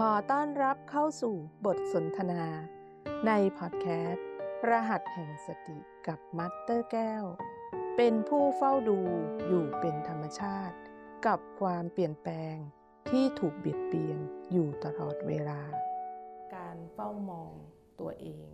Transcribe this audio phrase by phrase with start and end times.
[0.00, 1.34] ขอต้อนรับเข้าสู่
[1.66, 2.44] บทสนทนา
[3.26, 4.26] ในพอดแคสต์
[4.68, 7.24] รหัสแห่งสติกับมัตเตอร์แก้ว
[7.96, 8.98] เป็นผู้เฝ้าดู
[9.48, 10.76] อยู่เป็นธรรมชาติ
[11.26, 12.56] กับความเปลี่ยนแปลง
[13.10, 14.18] ที่ถูกเบียดเบียน
[14.52, 15.60] อยู่ตลอดเวลา
[16.56, 17.52] การเฝ้ามอง
[18.00, 18.48] ตัวเอง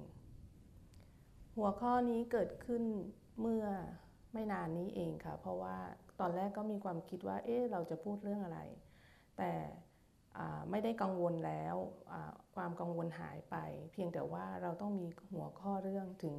[1.57, 2.83] หัวข้อนี้เกิดขึ้น
[3.41, 3.65] เมื่อ
[4.33, 5.77] ไม่นานนี้เองค่ะ เพราะว่า
[6.21, 8.61] ตอนแรกก็มีความคิดว่า เอ๊ะเราจะพูดเรื่องอะไร
[9.39, 9.53] แต่
[10.71, 11.77] ไม่ได้กังวลแล้ว
[12.55, 13.57] ความกังวลหายไป
[13.93, 16.37] เพียงแต่ว่าเราต้องมีหัวข้อเรื่องถึง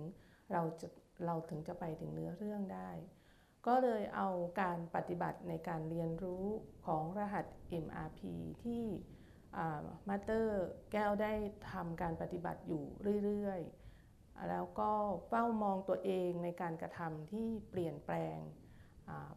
[0.53, 0.87] เราจะ
[1.25, 2.89] เราถึงจะไปถึงเนื้อเรื่องได้
[3.67, 4.29] ก็เลยเอา
[4.61, 6.45] การปฏิบัติในการเรียนรู้
[6.85, 7.45] ของรหัส
[7.85, 8.21] MRP
[8.63, 8.83] ที่
[10.07, 11.33] มาสเตอร์แก้วได้
[11.71, 12.83] ทำการปฏิบัติอยู่
[13.25, 14.91] เรื่อยๆ แล้วก็
[15.27, 18.37] เฝ้ามองตัวเองในการกระทำที่เปลี่ยนแปลง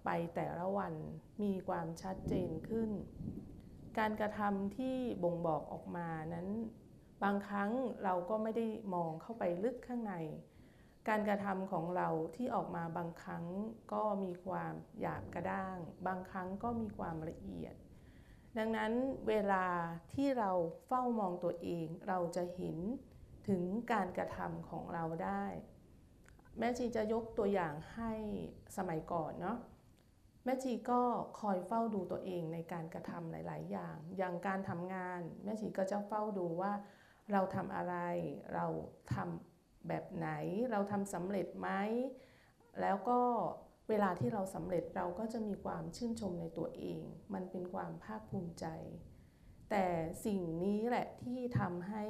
[0.04, 0.94] ไปแต่ละวัน
[1.42, 2.90] มีความชัดเจนขึ้น
[3.98, 6.48] การกระทำที่บ่งบอกออกมานั้น
[7.24, 7.70] บางครั้ง
[8.04, 10.14] เราก็ไม่ได้มองเข้าไปลึกข้างใน
[11.08, 13.44] การกระทำของเราที่ออกมาบางครั้ง
[13.92, 17.74] ก็มีความหยาบกระด้าง บางครั้งก็มีความละเอียด
[18.58, 18.92] ดังนั้น
[19.28, 19.66] เวลา
[20.12, 20.50] ที่เรา
[20.86, 22.78] เฝ้ามองตัวเอง เราจะเห็น
[23.48, 25.44] ถึงการกระทำของเราได้
[26.58, 28.12] แม่ชีจะยกตัวอย่างให้
[28.76, 29.58] สมัยก่อนเนาะ
[30.46, 31.02] แม่ชีก็
[31.40, 36.72] คอยเฝ้าดูตัวเองในการกระทำหลาย ๆ อย่าง อย่างการทำงาน แม่ชีก็จะเฝ้าดูว่า
[37.32, 37.94] เราทำอะไร
[38.54, 38.66] เรา
[39.14, 40.28] ทำแบบไหน
[40.70, 41.68] เราทำสำเร็จไหม
[42.80, 43.20] แล้วก็
[43.88, 47.00] เวลาที่เราสำเร็จเราก็จะมีความชื่นชมในตัวเอง
[47.34, 48.66] มันเป็นความภาคภูมิใจ
[49.70, 49.86] แต่
[50.24, 52.04] สิ่งนี้แหละที่ทำให้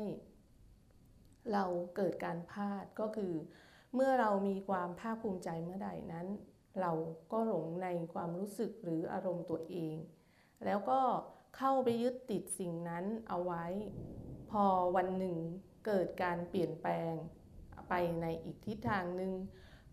[1.52, 1.64] เรา
[1.96, 3.32] เกิดการพลาดก็คือ
[3.94, 6.26] เมื่อเรามีความภาคภูมิใจเมื่อใดนั้น
[6.80, 6.92] เรา
[7.32, 9.96] ก็หลงในความรู้สึกหรืออารมณ์ตัวเอง
[10.64, 11.00] แล้วก็
[11.56, 13.66] เข้าไปยึดติดสิ่งนั้นเอาไว้
[14.50, 14.64] พอ
[14.96, 15.36] วันหนึ่ง
[15.86, 17.12] เกิดการเปลี่ยนแปลง
[17.88, 19.32] ไปในอีกทิศทางหนึ่ง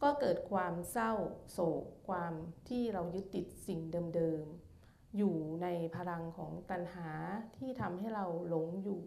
[0.03, 1.11] ก็เกิดความเศร้า
[1.51, 2.33] โศกความ
[2.69, 3.79] ที่เรายึดติดสิ่ง
[4.15, 7.09] เดิมๆ อยู่ในพลังของตัณหา
[7.57, 9.03] ที่ทำให้เราหลงอยู่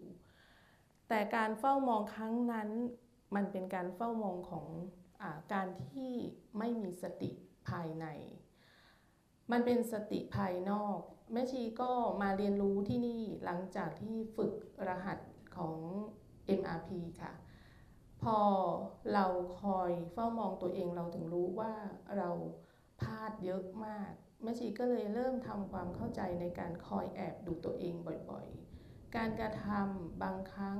[1.09, 2.69] แต่การเฝ้ามองครั้งนั้น
[3.35, 4.67] มันเป็นการเฝ้ามองของ
[5.21, 5.23] อ
[5.53, 6.11] การที่
[6.57, 7.31] ไม่มีสติ
[7.67, 8.05] ภายใน
[9.51, 10.99] มันเป็นสติภายนอก
[11.33, 11.91] แม่ชีก็
[12.21, 14.53] มาเรียนรู้ที่นี่หลังจากที่ฝึก
[14.87, 15.19] รหัส
[15.57, 15.75] ของ
[16.59, 16.89] MRP
[17.21, 17.33] ค่ะ
[18.23, 18.37] พอ
[19.13, 19.25] เรา
[19.61, 21.73] คอยเฝ้ามองตัวเองเราถึงรู้ว่า
[22.17, 22.29] เรา
[23.01, 24.11] พลาดเยอะมาก
[24.43, 27.93] แม่ชีก็เลยเริ่มทำความเข้าใจในการคอยแอบดูตัวเอง
[28.29, 30.79] บ่อยๆ การกระทำบางครั้ง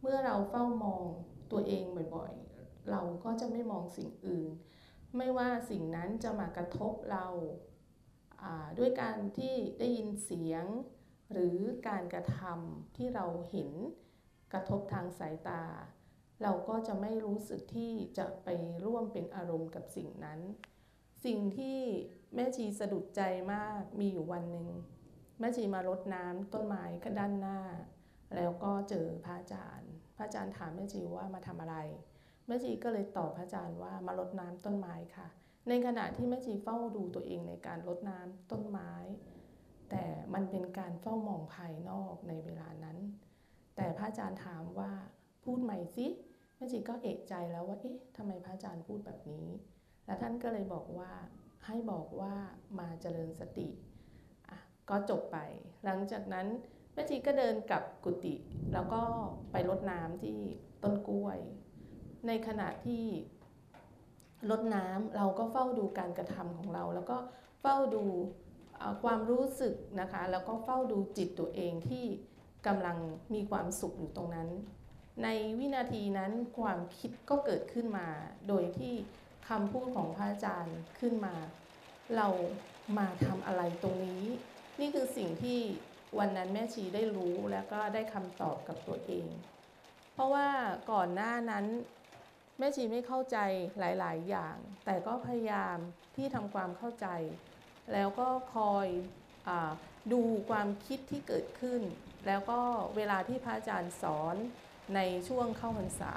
[0.00, 1.04] เมื่อเราเฝ้ามอง
[1.52, 1.84] ตัวเอง
[2.16, 4.48] บ่อยๆ เราก็จะไม่มองสิ่งอื่น
[5.16, 7.26] ไม่ว่าสิ่งนั้นจะมากระทบเรา
[8.78, 10.64] ด้วยการที่ได้ยินเสียง
[11.32, 11.58] หรือ
[11.88, 13.70] การกระทำที่เราเห็น
[14.52, 15.62] กระทบทางสายตา
[16.42, 18.48] เราก็จะไม่รู้สึกที่จะไป
[18.84, 20.40] ร่วมเป็นอารมณ์กับสิ่งนั้น
[21.24, 21.78] สิ่งที่
[22.34, 24.68] แม่ชีสะดุดใจมากมีอยู่วันหนึ่ง
[25.38, 27.60] แม่ชีมารดน้ำต้นไม้ก็ด้านหน้า
[28.36, 31.76] แล้วก็เจอพระอาจารย์ พระอาจารย์ถามแม่ชีว่ามาทำอะไร
[32.46, 35.28] แม่ชีก็เลยตอบพระอาจารย์ว่ามารดน้ำต้นไม้ค่ะ
[35.68, 38.92] ในขณะที่แม่ชีเฝ้าดูตัวเองในการรดน้ำต้นไม้
[39.90, 42.98] แต่มันเป็นการเฝ้ามองภายนอกในเวลานั้น
[43.76, 44.92] แต่พระอาจารย์ถามว่า
[45.44, 46.06] พูดใหม่สิ
[46.56, 49.48] แม่ชีก็เอกใจแล้วว่าเอ๊ะทำไมพระอาจารย์พูดแบบนี้
[50.06, 51.10] แล้วท่านก็เลยบอกว่า
[51.66, 52.34] ให้บอกว่า
[52.78, 53.68] มาเจริญสติ
[54.48, 54.58] อะ
[54.90, 55.38] ก็จบไป
[55.84, 56.46] หลังจากนั้น
[56.92, 58.34] แม่ชีก็เดินกลับกุฏิ
[58.72, 59.02] แล้วก็
[59.52, 60.38] ไปรดน้ำที่
[60.82, 61.38] ต้นกล้วย
[62.26, 63.04] ในขณะที่
[64.50, 67.16] ลดน้ำเราก็เฝ้าดูการกระทำของเรา แล้วก็
[67.60, 68.04] เฝ้าดู
[69.02, 72.04] ความรู้สึกนะคะ แล้วก็เฝ้าดูจิตตัวเองที่
[72.66, 72.98] กำลัง
[73.34, 74.48] มีความสุขอยู่ตรงนั้น
[75.22, 75.28] ใน
[75.58, 78.08] วินาทีนั้นความคิดก็เกิดขึ้นมา
[78.48, 78.94] โดยที่
[79.48, 81.34] คำพูดของพระอาจารย์ขึ้นมา
[82.16, 82.28] เรา
[82.98, 84.24] มาทำอะไรตรงนี้
[84.80, 85.60] นี่คือสิ่งที่
[86.18, 89.26] วันนั้นแม่ชีได้รู้แล้วก็ได้คำตอบกับตัวเอง
[90.12, 90.48] เพราะว่า
[90.92, 91.64] ก่อนหน้านั้น
[92.58, 93.38] แม่ชีไม่เข้าใจ
[93.78, 95.76] หลาย ๆ อย่าง แต่ก็พยายาม
[96.16, 97.06] ที่ทำความเข้าใจ
[97.92, 98.86] แล้วก็คอย
[99.48, 99.50] อ
[100.12, 101.80] ดูความคิดที่เกิดขึ้น
[102.26, 102.60] แล้วก็
[102.96, 104.36] เวลาที่พระอาจารย์สอน
[104.94, 106.14] ในช่วงเข้าพรรษา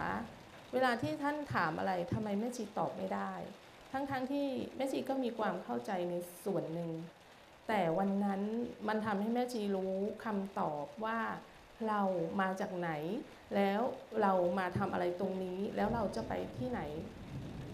[0.73, 3.33] เวลาที่ท่านถามอะไรทำไมแม่ชีตอบไม่ได้
[3.91, 6.15] ทั้งๆทที่แม่ชีก็มีความเข้าใจใน
[6.45, 6.91] ส่วนหนึ่ง
[7.67, 8.41] แต่วันนั้น
[8.87, 9.95] มันทำให้แม่ชีรู้
[10.25, 11.19] คำตอบว่า
[11.87, 12.01] เรา
[12.41, 12.91] มาจากไหน
[13.55, 13.81] แล้ว
[14.21, 16.81] เรามาทำอะไรตรงนี้ แล้วเราจะไปที่ไหน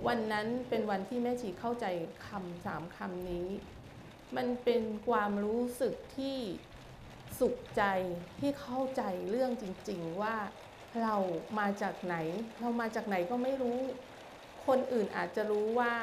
[0.07, 1.85] วันนั้นเป็นวันที่แม่ชีเข้าใจ
[2.27, 3.47] คำสามคำนี้
[4.37, 6.37] มันเป็นความรู้สึกที่
[7.39, 7.83] สุขใจ
[8.39, 10.35] ที่เข้าใจเรื่องจริง ๆ ว่า
[11.03, 11.15] เรา
[11.59, 12.15] มาจากไหน
[12.59, 13.79] เรามาจากไหนก็ไม่รู้
[14.67, 15.93] คนอื่นอาจจะรู้ว่า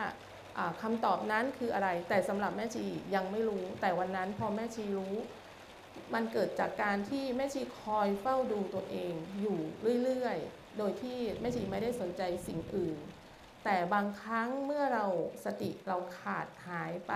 [0.82, 2.84] คำตอบนั้นคืออะไร แต่สำหรับแม่ชี
[3.14, 5.14] ยังไม่รู้ แต่วันนั้นพอแม่ชีรู้
[6.14, 9.58] มันเกิดจากการที่แม่ชีคอยเฝ้าดูตัวเองอยู่
[10.02, 12.98] เรื่อยๆ โดยที่แม่ชีไม่ได้สนใจสิ่งอื่น
[13.64, 15.06] แต่บางครั้งเมื่อเรา
[15.44, 17.12] สติเราขาดหายไป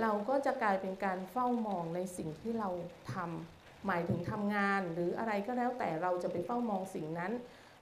[0.00, 2.70] เราก็จะกลายเป็นการเฝ้ามองในสิ่งที่เรา
[3.12, 7.32] ทำหมายถึงทำงานหรืออะไรก็แล้วแต่เราจะไปเฝ้ามองสิ่งนั้น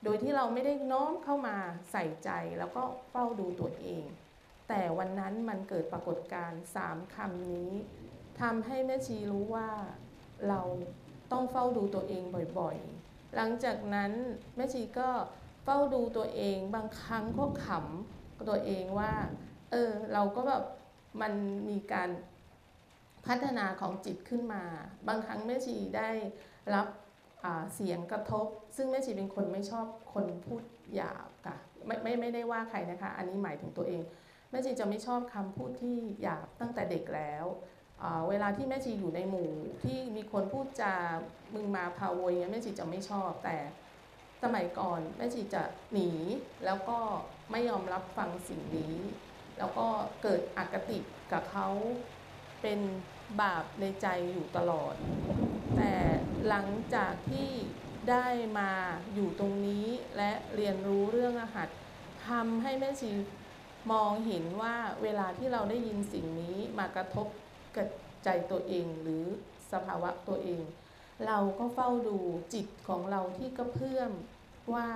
[0.04, 1.56] โดยที่เราไม่ได้น้อมเข้ามา
[1.92, 4.04] ใส่ใจแล้วก็เฝ้าดูตัวเอง
[4.68, 7.70] แต่วันนั้นมันเกิดปรากฏการณ์สามคำนี้
[8.40, 9.70] ทำให้แม่ชีรู้ว่า
[10.48, 10.60] เรา
[11.32, 12.22] ต้องเฝ้าดูตัวเอง
[12.58, 14.12] บ่อยๆ หลังจากนั้น
[14.56, 15.10] แม่ชีก็
[15.64, 19.12] เฝ้าดูตัวเองบางครั้งก็ขำตัวเองว่า
[19.70, 20.62] เออเราก็แบบ
[21.20, 21.32] มัน
[21.68, 22.10] มีการ
[23.26, 24.62] พัฒนาของจิตขึ้นมา
[25.08, 26.10] บางครั้งแม่ชีได้
[26.74, 26.86] รับ
[27.74, 28.46] เสียงกระทบ
[28.76, 30.62] ซึ่งแม่ชีเป็นคนไม่ชอบคนพูด
[30.94, 31.56] หยาบค่ะ
[31.86, 34.02] ไม่ไม่ไม่ได้ว่าใครนะคะ อันนี้หมายถึงตัวเอง
[34.50, 37.44] แม่ชีจะไม่ชอบคำพูดที่หยาบตั้งแต่เด็กแล้ว
[38.28, 39.50] เวลาที่แม่ชีอยู่ในหมู่
[39.82, 40.94] ที่มีคนพูดจา
[41.54, 43.56] มึงมาพาวยแม่ชีจะไม่ชอบ แต่
[44.42, 45.62] สมัยก่อนแม่ชีจะ
[45.92, 46.10] หนี
[46.64, 46.98] แล้วก็
[47.50, 48.94] ไม่ยอมรับฟังสิ่งนี้
[49.58, 49.86] แล้วก็
[50.22, 50.98] เกิดอคติ
[51.32, 51.68] กับเขา
[52.62, 52.80] เป็น
[53.40, 54.94] บาปในใจอยู่ตลอด
[55.76, 55.92] แต่
[56.48, 57.50] หลังจากที่
[58.10, 58.26] ได้
[58.58, 58.70] มา
[59.14, 59.86] อยู่ตรงนี้
[60.16, 61.68] และเรียนรู้เรื่องอาหาร
[62.28, 63.10] ทำให้แม่ชี
[63.92, 67.26] มองเห็นว่าเวลาที่เราได้ยินสิ่งนี้มากระทบ
[67.76, 67.88] กับ
[68.24, 69.24] ใจตัวเองหรือ
[69.72, 70.62] สภาวะตัวเอง
[71.26, 72.18] เราก็เฝ้าดู
[72.54, 74.12] จิตของเราที่กระเพื่อม
[74.74, 74.86] ว่า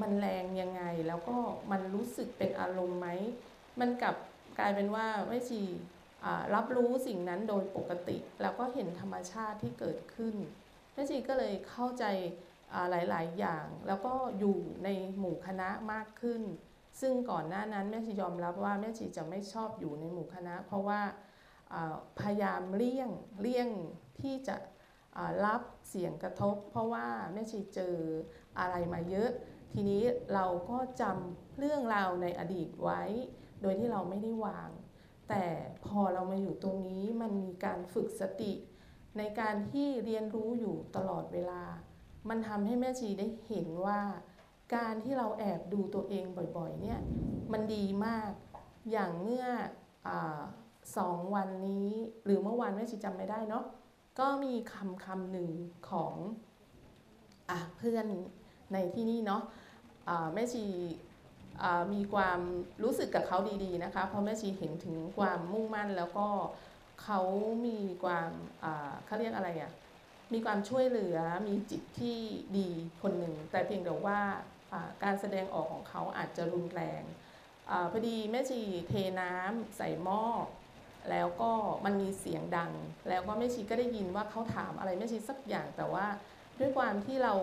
[0.00, 1.36] มันแรงยังไงแล้วก็
[1.70, 3.08] มันรู้สึกเป็นอารมณ์ไหม
[3.80, 4.16] มันกลับ
[4.58, 5.62] กลายเป็นว่าไม่ชี
[6.54, 10.34] รับรู้สิ่งนั้นโดยปกติ แล้วก็เห็นธรรมชาติที่เกิดขึ้น
[10.92, 12.04] แม่ชีก็เลยเข้าใจ
[12.90, 14.88] หลาย ๆ อย่าง แล้วก็อยู่ใน
[15.18, 16.42] หมู่คณะมากขึ้น
[17.00, 21.00] ซึ่งก่อนหน้านั้นแม่ชียอมรับว่าแม่ชีจะไม่ชอบอยู่ในหมู่คณะ เพราะว่า
[22.20, 23.10] พยายามเลี่ยง
[23.40, 23.68] เลี่ยง
[24.20, 24.56] ที่จะ
[25.46, 27.96] รับเสียงกระทบ เพราะว่าแม่ชีเจอ
[28.58, 29.30] อะไรมาเยอะ
[29.72, 30.02] ทีนี้
[30.34, 33.02] เราก็จำเรื่องราวในอดีตไว้
[33.62, 34.70] โดยที่เราไม่ได้วาง
[35.28, 35.44] แต่
[35.86, 38.52] พอเรามาอยู่ตรงนี้มันมีการฝึกสติ
[39.18, 41.62] ในการที่เรียนรู้อยู่ตลอดเวลา
[42.28, 44.00] มันทำให้แม่ชีได้เห็นว่า
[44.74, 46.24] การที่เราแอบดูตัวเอง
[46.56, 47.00] บ่อยๆเนี่ย
[47.52, 48.30] มันดีมาก
[48.90, 49.46] อย่างเมื่อ
[50.06, 50.08] อ
[50.96, 51.88] สองวันนี้
[52.24, 53.64] หรือเมื่อวานแม่ชีจำไม่ได้เนาะ
[54.18, 55.50] ก็มีคำคำหนึ่ง
[55.90, 56.14] ของ
[57.50, 58.06] อเพื่อน
[58.72, 60.64] ในที่นี่เนาะะแม่ชี
[61.94, 62.40] มีความ
[62.82, 66.26] รู้สึกกับเขาดีๆนะคะเพราะแม่ชีเห็นถึงความมุ่งมั่นแล้วก็
[67.02, 67.20] เขา
[67.66, 68.30] มีความ
[69.06, 69.72] เขาเรียกอะไรอะ่ะ
[70.32, 71.18] มีความช่วยเหลือ
[71.48, 72.18] มีจิตที่
[72.58, 72.68] ดี
[73.02, 74.20] คนหนึ่ง แต่เพียงแต่ว่า
[75.02, 77.02] การแสดงออกของเขาอาจจะรุนแรง
[77.70, 80.22] อพอดีแม่ชีเทน้ำใส่หม้อ
[81.10, 81.50] แล้วก็
[81.84, 82.72] มันมีเสียงดัง
[83.08, 86.06] แล้วก็แม่ชีก็ได้ยินว่าเขาถามอะไรแม่ชีสักอย่างแต่ว่า
[86.58, 87.34] ด้วยความที่เรา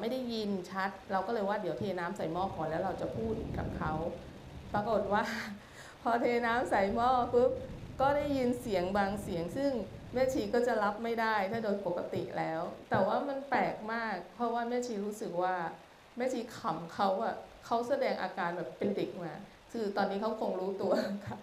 [0.00, 3.92] ไม่ได้ยินชัด เราก็เลยว่าเดี๋ยวเทน้ำใส่หม้อก่อนแล้วเราจะพูดกับเขา
[4.72, 5.22] ปรากฏว่า
[6.02, 7.50] พอเทน้ำใส่หม้อปุ๊บ
[8.00, 9.70] ก็ได้ยินเสียงบางเสียง ซึ่ง
[10.14, 15.54] แม่ชีก็จะรับไม่ได้ถ้าโดยปกติแล้ว แต่ว่ามันแปลกมาก เพราะว่าแม่ชีรู้สึกว่า
[16.16, 17.34] แม่ชีขำเขาอะ
[17.66, 19.32] เขาแสดงอาการแบบเป็นเด็กมา
[19.72, 20.92] คือตอนนี้เขาคงรู้ตัว
[21.26, 21.38] ค่ะ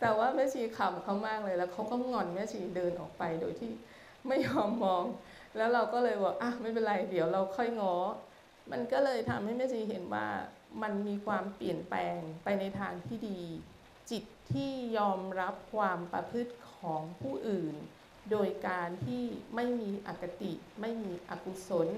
[0.00, 3.70] แต่ว่าแม่ชีขำเขามากเลยแล้วเขาก็งอนแม่ชีเดินออกไปโดยที่
[4.26, 5.04] ไม่ยอมมอง
[5.56, 7.96] แล้วเราก็เลยบอกอะไม่เป็นไรเดี๋ยวเราค่อยง้อ
[8.70, 10.28] มันก็เลยทำให้แม่ชีเห็นว่า
[10.82, 13.40] มันมีความเปลี่ยนแปลงไปในทางที่ดี
[14.10, 17.74] จิตที่ยอมรับความประพฤติของผู้อื่น
[18.30, 19.24] โดยการที่
[19.54, 21.88] ไม่มีอคติ ไม่มีอกุศล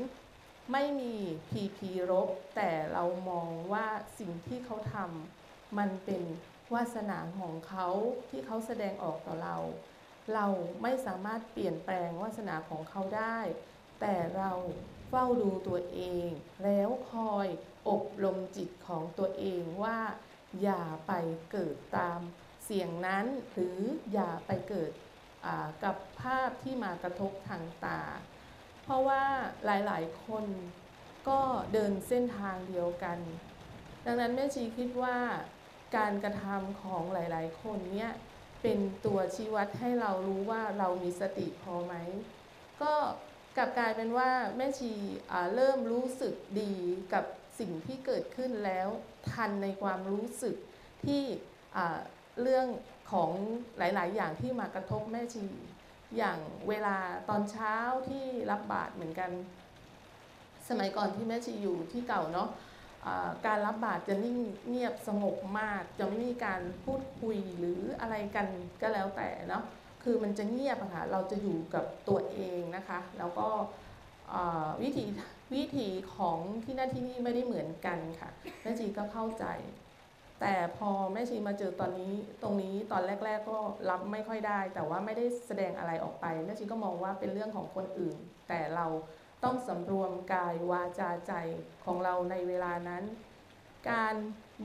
[0.73, 1.15] ไม่มี
[1.49, 3.87] พีพีรบ แต่เรามองว่า
[4.19, 6.23] สิ่งที่เขาทำมันเป็น
[6.75, 7.89] วาสนาของเขา
[8.31, 9.57] ที่เขาแสดงออกต่อเรา
[10.35, 10.47] เรา
[10.83, 13.39] ไม่สามารถเปลี่ยนแปลงวาสนาของเขาได้
[14.01, 14.53] แต่เรา
[15.09, 16.29] เฝ้าดูตัวเอง
[16.65, 17.47] แล้วคอย
[17.89, 20.01] อบรมจิตของตัวเองว่า
[20.63, 21.13] อย่าไป
[21.51, 22.21] เกิดตาม
[22.65, 23.79] เสียงนั้น หรือ
[24.13, 24.91] อย่าไปเกิด
[25.85, 28.01] กับภาพที่มากระทบทางตา
[28.83, 29.23] เพราะว่า
[29.65, 30.47] หลายๆ คน
[31.29, 31.41] ก็
[31.73, 33.19] เดินเส้นทางเดียวกัน
[34.07, 35.17] ดังนั้นแม่ชีคิดว่า
[35.97, 38.13] การกระทำของหลาย ๆ คนเนี่ย
[38.63, 41.95] เป็นตัวชี้วัดให้เรารู้ว่าเรามีสติพอไหม
[42.83, 42.95] ก็
[43.57, 44.93] กลับกลายเป็นว่าแม่ชี
[45.55, 46.75] เริ่มรู้สึกดี
[47.13, 47.25] กับ
[47.59, 48.89] สิ่งที่เกิดขึ้นแล้ว
[49.33, 50.57] ทันในความรู้สึก
[51.05, 51.23] ที่
[52.43, 52.67] เรื่อง
[53.13, 53.31] ของ
[53.79, 55.47] หลาย ๆ อย่างที่มากระทบแม่ชี
[56.17, 56.97] อย่างเวลา
[57.29, 57.77] ตอนเช้า
[58.09, 59.31] ที่รับบาตรเหมือนกัน
[60.69, 62.49] สมัยก่อนที่แม่ชีอยู่ที่เก่าเนาะ
[63.47, 64.37] การรับบาตรจะนิ่ง
[64.69, 68.47] เงียบสงบมาก จะไม่มีการพูดคุยหรืออะไรกัน
[68.83, 69.65] ก็แล้วแต่เนาะ
[70.03, 73.49] คือมันจะเงียบอะค่ะเราจะอยู่กับตัวเองนะคะ แล้วก็
[74.83, 75.05] วิธี
[75.55, 78.31] วิธีของที่นั่นที่นี่ไม่ได้เหมือนกันค่ะ
[78.63, 79.47] แม่ชีก็เข้าใจ
[80.41, 83.59] แต่พอแม่ชีมาเจอตอนนี้ตรงนี้ตอนแรก ๆ ก็
[83.91, 88.17] รับไม่ค่อยได้ แต่ว่าไม่ได้แสดงอะไรออกไปแม่ชีก็มองว่าเป็นเรื่องของคนอื่น
[88.49, 88.87] แต่เรา
[89.45, 91.33] ต้องสำรวมกายวาจาใจ
[91.85, 93.05] ของเราในเวลานั้น
[93.91, 94.15] การ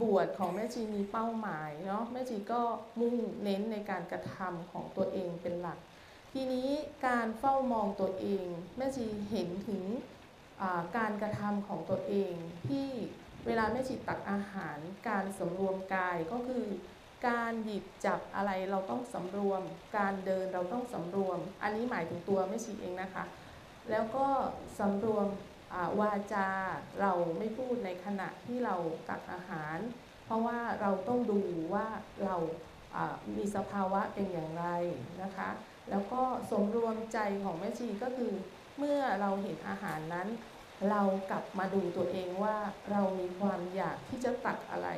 [0.01, 2.61] บวชของแม่ชีมีเป้าหมายเนาะแม่ชีก็
[2.99, 5.79] มุ่งเน้นในการกระทำของตัวเองเป็นหลัก
[6.33, 6.69] ทีนี้
[7.07, 8.45] การเฝ้ามองตัวเอง
[8.77, 9.83] แม่ชีเห็นถึง
[10.97, 12.33] การกระทำของตัวเอง
[12.67, 12.89] ที่
[13.45, 14.77] เวลาแม่ชีตักอาหาร
[15.09, 16.65] การสำรวมกายก็คือ
[17.27, 19.61] การหยิบจับอะไรเราต้องสำรวม
[19.97, 23.23] การเดินเราต้องสำรวม อันนี้หมายถึงตัวแม่ชีเองนะคะ
[23.91, 24.27] แล้วก็
[24.79, 25.27] สำรวม
[25.99, 26.47] วาจา
[27.01, 28.75] เราไม่พูดในขณะที่เรา
[29.09, 29.77] ตักอาหาร
[30.25, 31.39] เพราะว่าเราต้องดู
[31.73, 31.87] ว่า
[32.25, 32.37] เรา
[33.37, 34.65] มีสภาวะเป็นอย่างไร
[35.23, 35.49] นะคะ
[35.89, 38.33] แล้วก็สมรวมใจของแม่ชีก็คือ
[38.77, 40.27] เมื่อเราเห็นอาหารนั้น
[40.89, 42.57] เรากลับมาดูตัวเองว่า
[42.91, 44.89] เรามีความอยากที่จะตักอะไร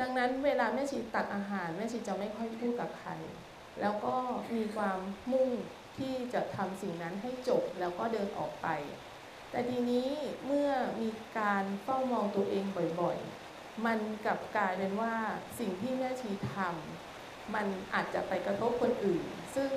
[0.00, 3.10] ดังนั้นเวลาแม่ชีตักอาหารแม่ชีจะไม่ค่อยพูดกับใคร
[3.80, 4.14] แล้วก็
[4.56, 4.98] มีความ
[5.32, 5.50] มุ่ง
[5.98, 8.68] ที่จะทำสิ่งนั้นให้จบแล้วก็เดินออกไป
[9.50, 10.08] แต่ทีนี้
[10.46, 10.70] เมื่อ
[11.02, 12.64] มีการเฝ้ามองตัวเอง
[13.00, 15.14] บ่อยๆ มันกลับกลายเป็นว่า
[15.58, 19.24] สิ่งที่แม่ชีทำมันอาจจะไปกระทบคนอื่น
[19.56, 19.70] ซึ่ง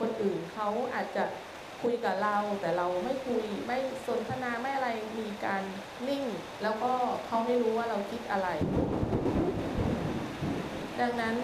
[0.00, 1.24] คนอื่นเขาอาจจะ
[1.82, 5.62] คุยกับเราแต่เราไม่คุยไม่สนทนาไม่อะไรมีการ
[6.08, 6.24] นิ่ง
[6.62, 6.92] แล้วก็
[7.26, 8.48] เขาไม่รู้ว่าเราคิดอะไร
[11.00, 11.36] ดังนั้น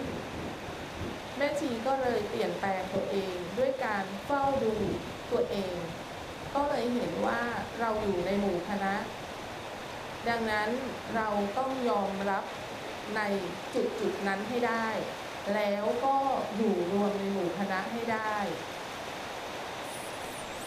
[1.39, 4.75] แม่ชีก็เลยเปลี่ยนแปลงตัวเองด้วยการเฝ้าดู
[5.31, 5.75] ตัวเอง
[6.55, 7.41] ก็เลยเห็นว่า
[7.81, 8.95] เราอยู่ในหมู่คณะ
[10.29, 10.69] ดังนั้น
[11.17, 11.29] เรา
[11.59, 12.45] ต้องยอมรับ
[13.17, 13.21] ใน
[13.75, 14.87] จุดจุดนั้นให้ได้
[15.55, 16.17] แล้วก็
[16.57, 18.35] อยู่รวมในหมู่คณะให้ได้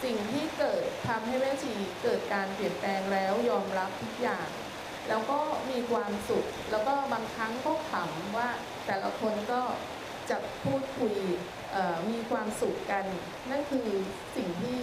[0.02, 4.48] สิ่งที่เกิดทำให้แม่ชีเกิดการเปลี่ยนแปลงแล้วยอมรับทุกอย่าง
[5.08, 5.38] แล้วก็
[5.70, 8.48] มีความสุข แล้วก็บางครั้งก็ขำว่า
[8.86, 9.60] แต่ละคนก็
[10.32, 11.14] จะพูดคุย
[12.10, 13.04] มีความสุขกัน
[13.50, 13.88] นั่นคือ
[14.36, 14.80] สิ่งที่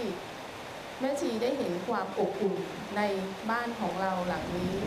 [1.00, 2.56] แม่ชีได้เห็นความอบอุ่น
[2.96, 3.02] ใน
[3.50, 4.78] บ้านของเราหลังนี้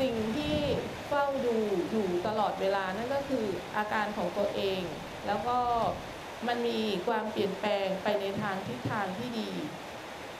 [0.00, 0.56] สิ่งที่
[1.06, 1.56] เฝ้าดู
[1.90, 3.44] อยู่ตลอดเวลานั่นก็คือ
[3.76, 4.82] อาการของตัวเอง
[5.26, 5.58] แล้วก็
[6.48, 9.50] มันมีความเปลี่ยนแปลงไปในทางทิศทางที่ดี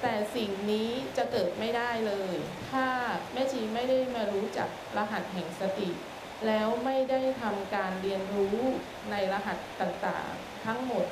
[0.02, 2.34] แต่สิ่งนี้จะเกิดไม่ได้เลย
[2.70, 2.86] ถ้า
[3.32, 5.88] แม่ชีไม่ได้มารู้จักรหัสแห่งสติ
[6.46, 8.58] แล้วไม่ได้ทำการเรียนรู้
[9.10, 11.06] ในรหัสต่างๆทั้งหมด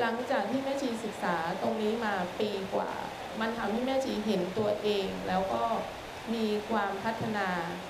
[0.00, 2.90] หลังจากที่แม่ชีศึกษาตรงนี้มาปีกว่า
[3.40, 5.64] มันทำให้แม่ชีเห็นตัวเอง แล้วก็
[6.34, 7.48] มีความพัฒนา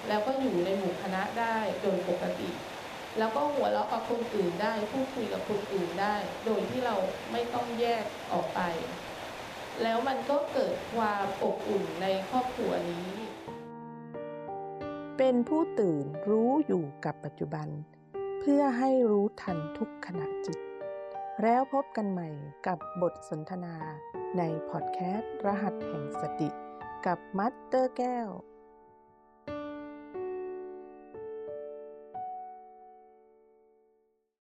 [0.09, 2.50] แล้วก็อยู่ในหมู่คณะได้โดยปกติ
[3.18, 6.16] แล้วก็หัวเราะกับคนอื่นได้พูดคุยกับคนอื่นได้
[6.47, 6.97] โดยที่เรา
[7.33, 8.61] ไม่ต้องแยกออกไป
[9.83, 13.11] แล้วมันก็เกิดความอบอุ่นในครอบครัวนี้
[15.21, 17.68] เป็นผู้ตื่นรู้อยู่กับปัจจุบัน
[18.40, 20.59] เพื่อให้รู้ทันทุกขณะจิต
[21.42, 22.28] แล้วพบกันใหม่
[22.66, 23.76] กับบทสนทนา
[24.38, 26.49] ในพอดแคสต์ รหัสแห่งสติ
[27.06, 28.28] กับมัตเตอร์แก้ว